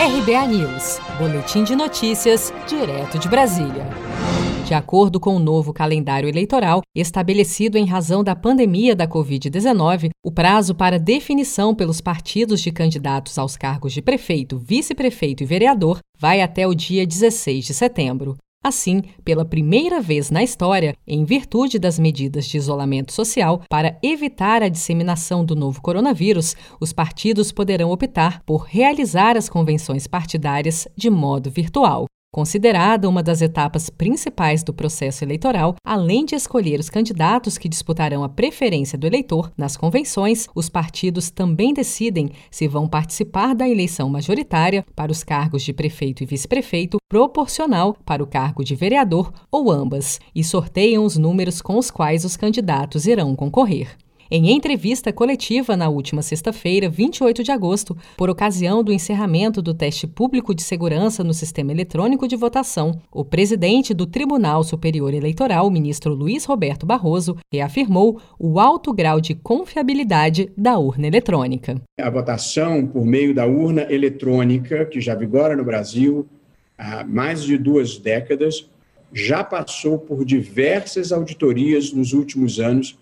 RBA 0.00 0.46
News, 0.46 1.00
Boletim 1.18 1.64
de 1.64 1.74
Notícias, 1.74 2.54
direto 2.68 3.18
de 3.18 3.28
Brasília. 3.28 3.84
De 4.64 4.72
acordo 4.72 5.18
com 5.18 5.34
o 5.34 5.40
novo 5.40 5.72
calendário 5.72 6.28
eleitoral, 6.28 6.82
estabelecido 6.94 7.76
em 7.76 7.84
razão 7.84 8.22
da 8.22 8.36
pandemia 8.36 8.94
da 8.94 9.08
Covid-19, 9.08 10.10
o 10.24 10.30
prazo 10.30 10.72
para 10.72 11.00
definição 11.00 11.74
pelos 11.74 12.00
partidos 12.00 12.60
de 12.60 12.70
candidatos 12.70 13.36
aos 13.38 13.56
cargos 13.56 13.92
de 13.92 14.00
prefeito, 14.00 14.56
vice-prefeito 14.56 15.42
e 15.42 15.46
vereador 15.46 15.98
vai 16.16 16.42
até 16.42 16.64
o 16.64 16.76
dia 16.76 17.04
16 17.04 17.64
de 17.64 17.74
setembro. 17.74 18.36
Assim, 18.64 19.02
pela 19.24 19.44
primeira 19.44 20.00
vez 20.00 20.30
na 20.30 20.42
história, 20.42 20.94
em 21.06 21.24
virtude 21.24 21.78
das 21.78 21.98
medidas 21.98 22.46
de 22.46 22.56
isolamento 22.56 23.12
social, 23.12 23.62
para 23.68 23.96
evitar 24.02 24.62
a 24.62 24.68
disseminação 24.68 25.44
do 25.44 25.54
novo 25.54 25.80
coronavírus, 25.80 26.56
os 26.80 26.92
partidos 26.92 27.52
poderão 27.52 27.90
optar 27.90 28.42
por 28.44 28.62
realizar 28.62 29.36
as 29.36 29.48
convenções 29.48 30.06
partidárias 30.06 30.88
de 30.96 31.08
modo 31.08 31.50
virtual. 31.50 32.06
Considerada 32.30 33.08
uma 33.08 33.22
das 33.22 33.40
etapas 33.40 33.88
principais 33.88 34.62
do 34.62 34.74
processo 34.74 35.24
eleitoral, 35.24 35.76
além 35.82 36.26
de 36.26 36.34
escolher 36.34 36.78
os 36.78 36.90
candidatos 36.90 37.56
que 37.56 37.70
disputarão 37.70 38.22
a 38.22 38.28
preferência 38.28 38.98
do 38.98 39.06
eleitor 39.06 39.50
nas 39.56 39.78
convenções, 39.78 40.46
os 40.54 40.68
partidos 40.68 41.30
também 41.30 41.72
decidem 41.72 42.30
se 42.50 42.68
vão 42.68 42.86
participar 42.86 43.54
da 43.54 43.66
eleição 43.66 44.10
majoritária 44.10 44.84
para 44.94 45.10
os 45.10 45.24
cargos 45.24 45.62
de 45.62 45.72
prefeito 45.72 46.22
e 46.22 46.26
vice-prefeito, 46.26 46.98
proporcional 47.08 47.96
para 48.04 48.22
o 48.22 48.26
cargo 48.26 48.62
de 48.62 48.74
vereador 48.74 49.32
ou 49.50 49.72
ambas, 49.72 50.20
e 50.34 50.44
sorteiam 50.44 51.04
os 51.04 51.16
números 51.16 51.62
com 51.62 51.78
os 51.78 51.90
quais 51.90 52.26
os 52.26 52.36
candidatos 52.36 53.06
irão 53.06 53.34
concorrer. 53.34 53.96
Em 54.30 54.50
entrevista 54.50 55.10
coletiva 55.10 55.74
na 55.74 55.88
última 55.88 56.20
sexta-feira, 56.20 56.86
28 56.90 57.42
de 57.42 57.50
agosto, 57.50 57.96
por 58.14 58.28
ocasião 58.28 58.84
do 58.84 58.92
encerramento 58.92 59.62
do 59.62 59.72
teste 59.72 60.06
público 60.06 60.54
de 60.54 60.62
segurança 60.62 61.24
no 61.24 61.32
sistema 61.32 61.72
eletrônico 61.72 62.28
de 62.28 62.36
votação, 62.36 63.00
o 63.10 63.24
presidente 63.24 63.94
do 63.94 64.06
Tribunal 64.06 64.62
Superior 64.62 65.14
Eleitoral, 65.14 65.70
ministro 65.70 66.12
Luiz 66.12 66.44
Roberto 66.44 66.84
Barroso, 66.84 67.38
reafirmou 67.50 68.20
o 68.38 68.60
alto 68.60 68.92
grau 68.92 69.18
de 69.18 69.34
confiabilidade 69.34 70.52
da 70.54 70.76
urna 70.76 71.06
eletrônica. 71.06 71.80
A 71.98 72.10
votação 72.10 72.86
por 72.86 73.06
meio 73.06 73.34
da 73.34 73.46
urna 73.46 73.86
eletrônica, 73.90 74.84
que 74.84 75.00
já 75.00 75.14
vigora 75.14 75.56
no 75.56 75.64
Brasil 75.64 76.26
há 76.76 77.02
mais 77.02 77.42
de 77.42 77.56
duas 77.56 77.96
décadas, 77.96 78.68
já 79.10 79.42
passou 79.42 79.98
por 79.98 80.22
diversas 80.22 81.12
auditorias 81.12 81.94
nos 81.94 82.12
últimos 82.12 82.60
anos 82.60 82.98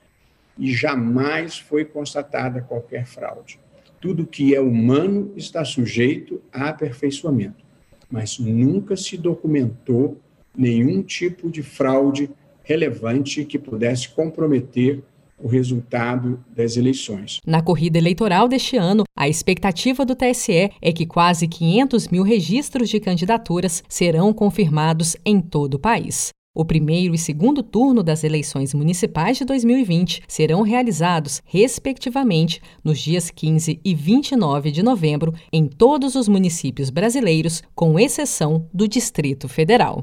e 0.58 0.72
jamais 0.72 1.58
foi 1.58 1.84
constatada 1.84 2.60
qualquer 2.60 3.06
fraude. 3.06 3.58
Tudo 4.00 4.26
que 4.26 4.54
é 4.54 4.60
humano 4.60 5.32
está 5.36 5.64
sujeito 5.64 6.40
a 6.52 6.68
aperfeiçoamento, 6.68 7.64
mas 8.10 8.38
nunca 8.38 8.96
se 8.96 9.16
documentou 9.16 10.20
nenhum 10.56 11.02
tipo 11.02 11.50
de 11.50 11.62
fraude 11.62 12.30
relevante 12.62 13.44
que 13.44 13.58
pudesse 13.58 14.08
comprometer 14.08 15.02
o 15.38 15.48
resultado 15.48 16.42
das 16.54 16.76
eleições. 16.76 17.40
Na 17.46 17.62
corrida 17.62 17.98
eleitoral 17.98 18.48
deste 18.48 18.76
ano, 18.76 19.04
a 19.16 19.28
expectativa 19.28 20.04
do 20.04 20.16
TSE 20.16 20.70
é 20.80 20.92
que 20.92 21.06
quase 21.06 21.46
500 21.46 22.08
mil 22.08 22.22
registros 22.22 22.88
de 22.88 22.98
candidaturas 22.98 23.82
serão 23.88 24.32
confirmados 24.32 25.16
em 25.24 25.40
todo 25.40 25.74
o 25.74 25.78
país. 25.78 26.30
O 26.56 26.64
primeiro 26.64 27.14
e 27.14 27.18
segundo 27.18 27.62
turno 27.62 28.02
das 28.02 28.24
eleições 28.24 28.72
municipais 28.72 29.36
de 29.36 29.44
2020 29.44 30.22
serão 30.26 30.62
realizados, 30.62 31.42
respectivamente, 31.44 32.62
nos 32.82 32.98
dias 32.98 33.28
15 33.28 33.78
e 33.84 33.94
29 33.94 34.70
de 34.70 34.82
novembro, 34.82 35.34
em 35.52 35.66
todos 35.66 36.14
os 36.14 36.28
municípios 36.28 36.88
brasileiros, 36.88 37.62
com 37.74 38.00
exceção 38.00 38.66
do 38.72 38.88
Distrito 38.88 39.50
Federal. 39.50 40.02